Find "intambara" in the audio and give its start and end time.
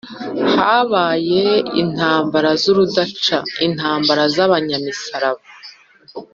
1.81-2.49, 3.65-4.23